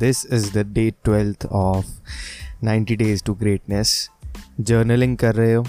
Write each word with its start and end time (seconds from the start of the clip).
This 0.00 0.24
is 0.24 0.50
the 0.50 0.64
day 0.64 0.94
12th 1.04 1.44
of 1.50 1.84
90 2.62 2.96
days 2.96 3.22
to 3.22 3.34
greatness. 3.42 4.08
Journaling 4.60 5.16
कर 5.16 5.34
रहे 5.34 5.54
हो 5.54 5.64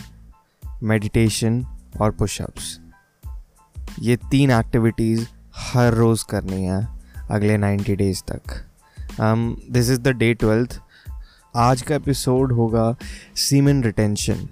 meditation 0.84 1.66
और 2.02 2.12
पुशअप्स 2.12 2.80
ये 4.00 4.16
तीन 4.16 4.52
एक्टिविटीज़ 4.52 5.28
हर 5.56 5.94
रोज़ 5.94 6.26
करनी 6.30 6.64
है 6.64 6.88
अगले 7.30 7.58
90 7.58 7.96
डेज़ 7.96 8.22
तक 8.32 8.42
this 9.72 9.90
is 9.90 10.00
the 10.00 10.08
day 10.08 10.34
twelfth 10.34 10.80
आज 11.56 11.82
का 11.82 11.96
एपिसोड 11.96 12.52
होगा 12.52 12.96
सीमन 13.36 13.84
रिटेंशन 13.84 14.50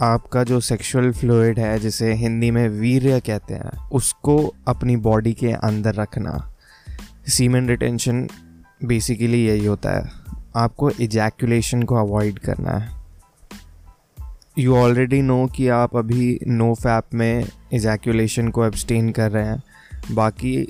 आपका 0.00 0.44
जो 0.44 0.60
सेक्सुअल 0.60 1.12
फ्लूड 1.12 1.58
है, 1.58 1.78
जिसे 1.78 2.14
हिंदी 2.14 2.50
में 2.50 2.68
वीर्य 2.68 3.20
कहते 3.20 3.54
हैं, 3.54 3.88
उसको 3.88 4.54
अपनी 4.68 4.96
बॉडी 4.96 5.32
के 5.32 5.52
अंदर 5.52 5.94
रखना। 5.94 6.54
सीमन 7.28 7.68
रिटेंशन 7.68 8.28
बेसिकली 8.84 9.46
यही 9.46 9.66
होता 9.66 9.90
है। 9.90 10.10
आपको 10.56 10.90
इजैकुलेशन 10.90 11.82
को 11.82 11.94
अवॉइड 11.94 12.38
करना 12.38 12.70
है। 12.70 13.02
यू 14.58 14.76
ऑलरेडी 14.76 15.22
नो 15.22 15.46
कि 15.46 15.68
आप 15.68 15.96
अभी 15.96 16.40
नो 16.46 16.74
फैप 16.74 17.04
में 17.14 17.48
इजैकुलेशन 17.72 18.48
को 18.48 18.66
एब्सटेन 18.66 19.10
कर 19.10 19.30
रहे 19.30 19.46
हैं। 19.46 19.62
बाकी 20.14 20.68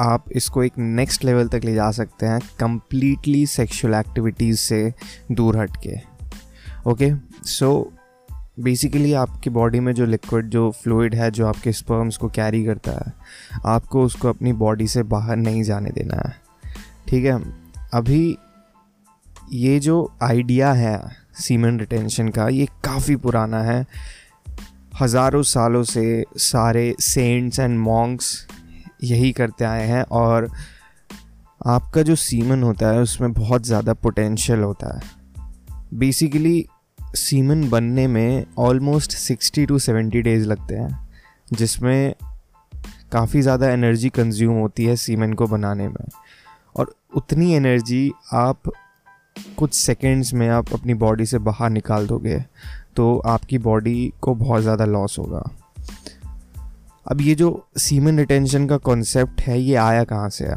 आप 0.00 0.24
इसको 0.32 0.62
एक 0.62 0.72
नेक्स्ट 0.78 1.24
लेवल 1.24 1.48
तक 1.48 1.60
ले 1.64 1.74
जा 1.74 1.90
सकते 1.90 2.26
हैं 2.26 2.40
कम्प्लीटली 2.58 3.46
सेक्सुअल 3.46 3.94
एक्टिविटीज़ 3.94 4.58
से 4.58 4.94
दूर 5.32 5.58
हट 5.58 5.76
के। 5.76 5.96
ओके 6.90 7.12
सो 7.44 7.92
बेसिकली 8.60 9.12
आपकी 9.12 9.50
बॉडी 9.50 9.80
में 9.80 9.92
जो 9.92 10.06
लिक्विड 10.06 10.48
जो 10.48 10.70
फ्लूड 10.70 11.14
है, 11.14 11.30
जो 11.30 11.46
आपके 11.46 11.72
स्पर्म्स 11.72 12.16
को 12.16 12.28
कैरी 12.28 12.64
करता 12.64 12.92
है, 12.92 13.12
आपको 13.66 14.02
उसको 14.02 14.28
अपनी 14.28 14.52
बॉडी 14.52 14.86
से 14.86 15.02
बाहर 15.02 15.36
नहीं 15.36 15.62
जाने 15.62 15.90
देना 15.90 16.28
है। 16.28 16.47
ठीक 17.08 17.24
है? 17.24 17.40
अभी 17.94 18.36
ये 19.52 19.78
जो 19.80 20.12
आइडिया 20.22 20.72
है 20.72 21.00
सीमन 21.34 21.78
रिटेंशन 21.80 22.28
का, 22.28 22.48
ये 22.48 22.66
काफ़ी 22.84 23.16
पुराना 23.16 23.62
है। 23.62 23.86
हज़ारों 25.00 25.42
सालों 25.42 25.82
से 25.84 26.24
सारे 26.36 26.94
सेंट्स 27.00 27.58
एंड 27.58 27.78
मॉन्क्स 27.78 28.46
यही 29.04 29.32
करते 29.32 29.64
आए 29.64 29.86
हैं 29.86 30.02
और 30.02 30.50
आपका 31.66 32.02
जो 32.02 32.14
सीमन 32.16 32.62
होता 32.62 32.88
है, 32.88 33.00
उसमें 33.00 33.32
बहुत 33.32 33.66
ज़्यादा 33.66 33.94
पोटेंशियल 33.94 34.60
होता 34.60 34.96
है। 34.96 35.16
बेसिकली 35.94 36.66
सीमन 36.98 37.68
बनने 37.70 38.06
में 38.06 38.46
almost 38.58 39.12
sixty 39.12 39.66
to 39.66 39.78
seventy 39.78 40.22
days 40.22 40.46
लगते 40.46 40.74
हैं, 40.74 41.08
जिसमें 41.52 42.14
काफ़ी 43.12 43.42
ज़्यादा 43.42 43.70
एनर्जी 43.70 44.08
कंज्यूम 44.08 44.56
होती 44.56 44.84
है 44.84 44.96
सीमन 44.96 45.32
को 45.32 45.46
बनाने 45.46 45.88
में। 45.88 46.04
और 46.76 46.94
उतनी 47.16 47.52
एनर्जी 47.54 48.10
आप 48.32 48.70
कुछ 49.58 49.74
सेकेंड्स 49.74 50.32
में 50.34 50.48
आप 50.48 50.72
अपनी 50.74 50.94
बॉडी 50.94 51.26
से 51.26 51.38
बाहर 51.38 51.70
निकाल 51.70 52.06
दोगे 52.06 52.38
तो 52.96 53.18
आपकी 53.26 53.58
बॉडी 53.58 54.12
को 54.20 54.34
बहुत 54.34 54.62
ज़्यादा 54.62 54.84
लॉस 54.84 55.18
होगा। 55.18 55.42
अब 57.06 57.20
ये 57.20 57.34
जो 57.34 57.68
सीमन 57.78 58.18
रिटेंशन 58.18 58.66
का 58.66 58.76
कॉन्सेप्ट 58.76 59.40
है, 59.40 59.60
ये 59.60 59.74
आया 59.74 60.04
कहाँ 60.04 60.28
से 60.28 60.44
है? 60.44 60.56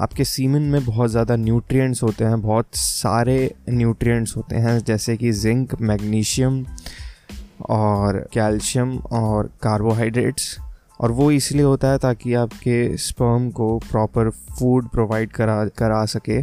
आपके 0.00 0.24
सीमन 0.24 0.62
में 0.62 0.84
बहुत 0.84 1.10
ज़्यादा 1.10 1.36
न्यूट्रिएंट्स 1.36 2.02
होते 2.02 2.24
हैं, 2.24 2.40
बहुत 2.42 2.74
सारे 2.74 3.54
न्यूट्रिएंट्स 3.70 4.36
होते 4.36 4.56
हैं, 4.56 4.78
जैसे 4.78 5.16
कि 5.16 5.32
जिंक 5.32 5.74
मैग्नीशियम 5.80 6.64
और 7.70 8.18
कैल्शियम 8.32 8.96
और 8.98 9.50
कार्बोहाइड्रेट्स 9.62 10.56
और 11.00 11.12
वो 11.12 11.30
इसलिए 11.30 11.62
होता 11.62 11.88
है 11.88 11.98
ताकि 11.98 12.34
आपके 12.34 12.96
स्पर्म 12.96 13.50
को 13.50 13.78
प्रॉपर 13.78 14.30
फ़ूड 14.30 14.88
प्रोवाइड 14.88 15.32
करा 15.32 15.64
करा 15.66 16.04
सके 16.04 16.40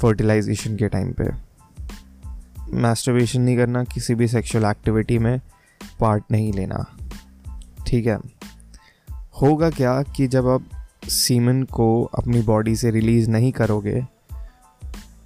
फर्टिलाइजेशन 0.00 0.76
के 0.76 0.88
टाइम 0.88 1.12
पे। 1.12 1.30
मास्टरबेशन 2.80 3.40
नहीं 3.40 3.56
करना, 3.56 3.84
किसी 3.84 4.14
भी 4.14 4.28
सेक्सुअल 4.28 4.64
एक्टिविटी 4.64 5.18
में 5.18 5.40
पार्ट 6.00 6.24
नहीं 6.30 6.52
लेना। 6.52 6.84
ठीक 7.86 8.06
है? 8.06 8.18
होगा 9.42 9.70
क्या 9.70 10.02
कि 10.02 10.26
जब 10.26 10.48
आप 10.48 10.64
सीमन 11.08 11.62
को 11.62 12.02
अपनी 12.04 12.42
बॉडी 12.42 12.76
से 12.76 12.90
रिलीज़ 12.90 13.30
नहीं 13.30 13.52
करोगे 13.52 14.06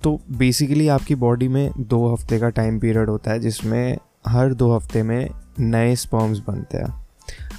तो 0.03 0.21
बेसिकली 0.31 0.88
आपकी 0.88 1.15
बॉडी 1.15 1.48
में 1.48 1.71
दो 1.78 2.12
हफ़्ते 2.12 2.38
का 2.38 2.48
टाइम 2.48 2.78
पीरियड 2.78 3.09
होता 3.09 3.31
है 3.31 3.41
जिसमें 3.41 3.97
हर 4.26 4.54
दो 4.54 4.75
हफ़्ते 4.76 5.03
में 5.03 5.31
नए 5.59 5.97
स्पर्म्स 5.97 6.38
बनते 6.38 6.78
हैं। 6.78 7.03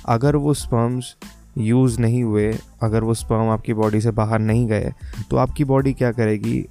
अगर 0.05 0.35
वो 0.35 0.53
स्पर्म्स 0.53 1.16
यूज़ 1.57 1.99
नहीं 2.01 2.23
हुए, 2.23 2.57
अगर 2.83 3.03
वो 3.03 3.13
स्पर्म 3.13 3.49
आपकी 3.49 3.73
बॉडी 3.73 4.01
से 4.01 4.11
बाहर 4.11 4.39
नहीं 4.39 4.67
गए 4.67 4.91
तो 5.29 5.38
आपकी 5.38 5.63
बॉडी 5.63 5.93
क्या 5.93 6.11
करेगी? 6.11 6.66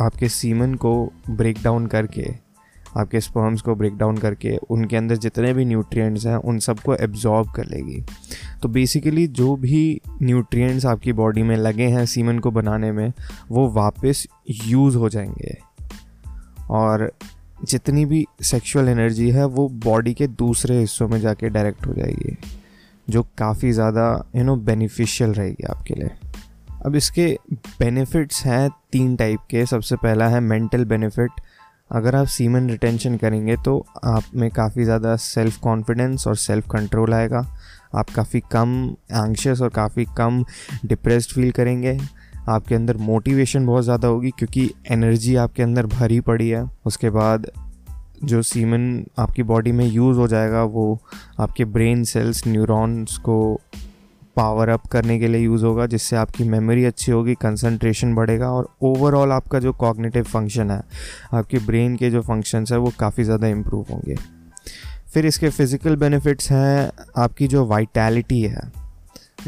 आपके 0.00 0.28
सीमन 0.28 0.74
को 0.74 1.12
ब्रेक 1.30 1.56
डाउन 1.64 1.86
करके, 1.86 2.46
आपके 2.96 3.20
स्पर्म्स 3.20 3.60
को 3.60 3.74
ब्रेक 3.74 3.96
डाउन 3.96 4.16
करके, 4.16 4.56
उनके 4.56 4.96
अंदर 4.96 5.16
जितने 5.16 5.54
भी 5.54 5.64
न्यूट्रिएंट्स 5.64 6.26
हैं, 6.26 6.36
उन 6.36 6.58
सबको 6.58 6.94
एब्जॉर्ब 6.94 7.50
कर 7.50 7.64
लेगी। 7.64 8.04
तो 8.62 8.68
बेसिकली 8.68 9.26
जो 9.26 9.56
भी 9.56 10.00
न्यूट्रिएंट्स 10.22 10.86
आपकी 10.86 11.12
बॉडी 11.12 11.42
में 11.42 11.56
लगे 11.56 11.86
हैं 11.86 12.06
सीमन 12.06 12.38
को 12.38 12.50
बनाने 12.50 12.92
में, 12.92 13.12
वो 13.48 13.68
वापस 13.70 14.26
यूज़ 14.50 14.96
हो 14.96 15.08
जाएँगे। 15.08 15.58
और 16.70 17.12
जितनी 17.60 18.04
भी 18.04 18.24
सेक्सुअल 18.42 18.88
एनर्जी 18.88 19.30
है, 19.30 19.44
वो 19.46 19.68
बॉडी 19.84 20.14
के 20.14 20.26
दूसरे 20.28 20.78
हिस्सों 20.78 21.08
में 21.08 21.20
जाके 21.20 21.48
डायरेक्ट 21.48 21.86
हो 21.86 21.92
जाएगी, 21.94 22.36
जो 23.08 23.22
काफ़ी 23.38 23.72
ज़्यादा 23.72 24.24
यू 24.36 24.44
नो 24.44 24.56
बेनिफिशियल 24.58 25.32
रहेगी 25.32 25.64
आपके 25.70 25.94
लिए। 25.94 26.10
अब 26.86 26.96
इसके 26.96 27.26
बेनिफिट्स 27.80 28.44
हैं 28.46 28.68
तीन 28.92 29.14
टाइप 29.16 29.40
के। 29.50 29.64
सबसे 29.66 29.96
पहला 29.96 30.28
है 30.28 30.40
मेंटल 30.42 30.84
बेनिफिट 30.84 31.30
अगर 31.90 32.16
आप 32.16 32.26
सीमन 32.26 32.68
रिटेंशन 32.70 33.16
करेंगे 33.16 33.56
तो 33.56 33.78
आप 34.04 34.24
में 34.34 34.50
काफ़ी 34.50 34.84
ज़्यादा 34.84 35.14
सेल्फ 35.16 35.58
कॉन्फिडेंस 35.60 36.26
और 36.26 36.36
सेल्फ 36.36 36.66
कंट्रोल 36.70 37.14
आएगा। 37.14 37.44
आप 37.94 38.10
काफ़ी 38.10 38.40
कम 38.52 38.72
एंक्शियस 39.12 39.60
और 39.62 39.68
काफ़ी 39.70 40.04
कम 40.16 40.44
डिप्रेस्ड 40.84 41.34
फील 41.34 41.50
करेंगे। 41.50 41.98
आपके 42.48 42.74
अंदर 42.74 42.96
मोटिवेशन 42.96 43.66
बहुत 43.66 43.84
ज़्यादा 43.84 44.08
होगी 44.08 44.30
क्योंकि 44.30 44.70
एनर्जी 44.90 45.34
आपके 45.36 45.62
अंदर 45.62 45.86
भरी 45.86 46.20
पड़ी 46.20 46.48
है। 46.48 46.64
उसके 46.86 47.10
बाद 47.10 47.50
जो 48.24 48.42
सीमन 48.42 49.04
आपकी 49.18 49.42
बॉडी 49.42 49.72
में 49.72 49.86
यूज़ 49.86 50.18
हो 50.18 50.28
जाएगा, 50.28 50.62
वो 50.62 50.98
आपके 51.40 51.64
ब्रेन 51.64 52.04
सेल्स 52.04 52.46
न्यूरॉन्स 52.46 53.16
को 53.18 53.60
पावर 54.36 54.68
अप 54.68 54.86
करने 54.86 55.18
के 55.18 55.28
लिए 55.28 55.40
यूज़ 55.40 55.64
होगा, 55.64 55.86
जिससे 55.86 56.16
आपकी 56.16 56.44
मेमोरी 56.44 56.84
अच्छी 56.84 57.12
होगी 57.12 57.34
कंसंट्रेशन 57.34 58.14
बढ़ेगा 58.14 58.50
और 58.50 58.68
ओवरऑल 58.82 59.32
आपका 59.32 59.58
जो 59.58 59.72
कॉग्निटिव 59.72 60.24
फ़ंक्शन 60.24 60.70
है, 60.70 60.80
आपके 61.32 61.58
ब्रेन 61.58 61.96
के 61.96 62.10
जो 62.10 62.22
फ़ंक्शंस 62.22 62.72
है, 62.72 62.78
वो 62.78 62.92
काफ़ी 62.98 63.24
ज़्यादा 63.24 63.46
इम्प्रूव 63.46 63.86
होंगे। 63.90 64.16
फिर 65.14 65.26
इसके 65.26 65.48
फ़िज़िकल 65.48 65.96
बेनिफिट्स 65.96 66.50
हैं, 66.50 66.90
आपकी 67.16 67.46
जो 67.48 67.64
वाइटैलिटी 67.66 68.42
है, 68.42 68.70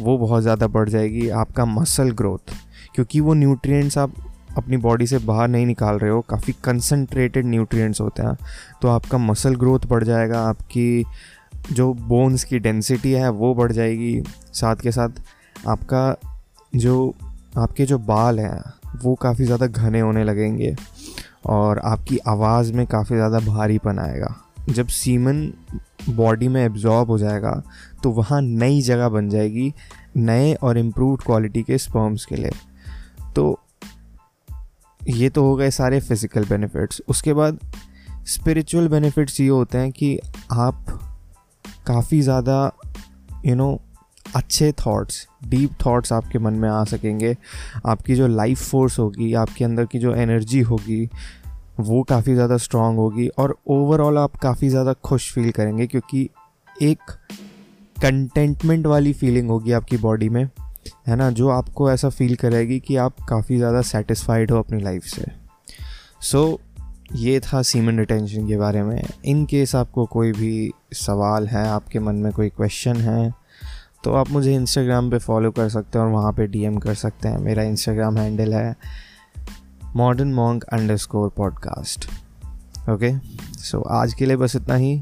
वो 0.00 0.16
बहुत 0.18 0.42
ज़्यादा 0.42 0.66
बढ़ 0.66 0.88
जाएगी, 0.88 1.28
आपका 1.28 1.64
मसल 1.64 2.10
ग्रोथ 2.12 2.54
क्योंकि 2.98 3.20
वो 3.20 3.34
न्यूट्रिएंट्स 3.34 3.96
आप 3.98 4.12
अपनी 4.58 4.76
बॉडी 4.76 5.06
से 5.06 5.18
बाहर 5.20 5.48
नहीं 5.48 5.66
निकाल 5.66 5.98
रहे 5.98 6.10
हो, 6.10 6.20
काफ़ी 6.20 6.52
कंसनट्रेटेड 6.64 7.46
न्यूट्रिएंट्स 7.46 8.00
होते 8.00 8.22
हैं 8.22 8.34
तो 8.82 8.88
आपका 8.88 9.18
मसल 9.18 9.54
ग्रोथ 9.56 9.86
बढ़ 9.88 10.04
जाएगा, 10.04 10.40
आपकी 10.40 11.04
जो 11.72 11.92
बोन्स 11.94 12.44
की 12.44 12.58
डेंसिटी 12.58 13.12
है 13.12 13.28
वो 13.30 13.54
बढ़ 13.54 13.72
जाएगी। 13.72 14.22
साथ 14.52 14.76
के 14.76 14.92
साथ 14.92 15.22
आपका 15.66 16.16
जो, 16.72 17.14
आपके 17.58 17.86
जो 17.86 17.98
बाल 18.00 18.40
हैं, 18.40 18.62
वो 18.96 19.14
काफ़ी 19.14 19.44
ज़्यादा 19.44 19.66
घने 19.66 20.00
होने 20.00 20.24
लगेंगे 20.24 20.74
और 21.46 21.78
आपकी 21.86 22.18
आवाज़ 22.28 22.72
में 22.72 22.86
काफ़ी 22.86 23.16
ज़्यादा 23.16 23.40
भारीपन 23.46 23.98
आएगा। 24.00 24.36
जब 24.68 24.86
सीमन 24.88 25.50
बॉडी 26.10 26.48
में 26.48 26.64
एब्जॉर्ब 26.64 27.10
हो 27.10 27.18
जाएगा 27.18 27.62
तो 28.02 28.10
वहाँ 28.12 28.40
नई 28.42 28.80
जगह 28.82 29.08
बन 29.08 29.28
जाएगी, 29.28 29.72
नए 30.16 30.54
और 30.54 30.78
इम्प्रूव 30.78 31.16
क्वालिटी 31.16 31.62
के 31.62 31.78
स्पर्म्स 31.78 32.24
के 32.24 32.36
लिए। 32.36 32.50
ये 35.18 35.28
तो 35.28 35.42
हो 35.42 35.54
गए 35.56 35.70
सारे 35.70 36.00
फ़िज़िकल 36.00 36.44
बेनिफिट्स 36.44 37.02
उसके 37.08 37.32
बाद 37.32 37.58
स्पिरिचुअल 38.26 38.88
बेनिफिट्स 38.88 39.40
ये 39.40 39.48
होते 39.48 39.78
हैं 39.78 39.90
कि 39.92 40.18
आप 40.52 40.84
काफ़ी 41.86 42.20
ज़्यादा 42.20 42.72
यू 43.46 43.54
नो 43.54 43.80
अच्छे 44.36 44.72
थॉट्स 44.86 45.26
डीप 45.48 45.70
थॉट्स 45.86 46.12
आपके 46.12 46.38
मन 46.38 46.54
में 46.54 46.68
आ 46.68 46.84
सकेंगे. 46.84 47.36
आपकी 47.86 48.14
जो 48.14 48.26
लाइफ 48.26 48.62
फोर्स 48.70 48.98
होगी, 48.98 49.32
आपके 49.34 49.64
अंदर 49.64 49.86
की 49.86 49.98
जो 49.98 50.14
एनर्जी 50.14 50.60
होगी, 50.60 51.08
वो 51.80 52.02
काफ़ी 52.02 52.34
ज़्यादा 52.34 52.56
स्ट्रांग 52.56 52.98
होगी 52.98 53.28
और 53.28 53.56
ओवरऑल 53.66 54.18
आप 54.18 54.36
काफ़ी 54.36 54.68
ज़्यादा 54.68 54.92
खुश 54.92 55.32
फील 55.32 55.50
करेंगे 55.50 55.86
क्योंकि 55.86 56.28
एक 56.82 57.10
कंटेंटमेंट 58.02 58.86
वाली 58.86 59.12
फीलिंग 59.12 59.50
होगी 59.50 59.72
आपकी 59.72 59.96
बॉडी 59.96 60.28
में. 60.28 60.44
है 61.08 61.16
ना 61.16 61.30
जो 61.30 61.48
आपको 61.48 61.90
ऐसा 61.90 62.08
फील 62.08 62.34
करेगी 62.36 62.78
कि 62.80 62.96
आप 62.96 63.20
काफ़ी 63.28 63.56
ज़्यादा 63.56 63.82
सेटिस्फाइड 63.82 64.50
हो 64.50 64.58
अपनी 64.58 64.80
लाइफ 64.82 65.04
से। 65.04 65.24
सो 66.22 66.44
so, 66.46 67.16
ये 67.16 67.40
था 67.40 67.60
सीमन 67.62 67.98
रिटेंशन 67.98 68.46
के 68.48 68.56
बारे 68.56 68.82
में। 68.82 69.02
इन 69.24 69.44
केस 69.46 69.74
आपको 69.76 70.04
कोई 70.06 70.32
भी 70.32 70.72
सवाल 70.94 71.46
है 71.48 71.66
आपके 71.68 71.98
मन 71.98 72.14
में 72.14 72.32
कोई 72.32 72.48
क्वेश्चन 72.48 72.96
है 72.96 73.32
तो 74.04 74.12
आप 74.14 74.30
मुझे 74.30 74.54
इंस्टाग्राम 74.54 75.10
पे 75.10 75.18
फॉलो 75.18 75.50
कर 75.50 75.68
सकते 75.68 75.98
हैं 75.98 76.04
और 76.06 76.12
वहाँ 76.12 76.32
पे 76.32 76.46
डीएम 76.46 76.76
कर 76.78 76.94
सकते 76.94 77.28
हैं। 77.28 77.38
मेरा 77.38 77.62
इंस्टाग्राम 77.62 78.18
हैंडल 78.18 78.54
है 78.54 78.76
modern 79.96 80.32
monk 80.34 80.64
underscore 80.96 81.28
podcast 81.36 82.08
okay 82.90 83.12
so 83.60 83.80
आज 83.92 84.14
के 84.14 84.26
लिए 84.26 84.36
बस 84.36 84.56
इतना 84.56 84.74
ही। 84.74 85.00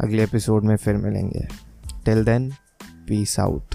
अगले 0.00 0.22
एपिसोड 0.24 0.64
में 0.64 0.76
फिर 0.76 0.96
मिलेंगे। 0.96 1.46
Till 2.04 2.24
then 2.24 2.50
peace 3.08 3.38
out 3.40 3.74